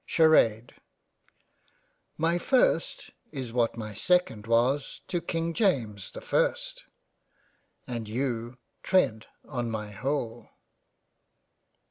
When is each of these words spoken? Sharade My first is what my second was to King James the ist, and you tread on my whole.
Sharade 0.03 0.73
My 2.17 2.39
first 2.39 3.11
is 3.31 3.53
what 3.53 3.77
my 3.77 3.93
second 3.93 4.47
was 4.47 5.01
to 5.09 5.21
King 5.21 5.53
James 5.53 6.09
the 6.09 6.21
ist, 6.21 6.85
and 7.85 8.09
you 8.09 8.57
tread 8.81 9.27
on 9.47 9.69
my 9.69 9.91
whole. 9.91 10.49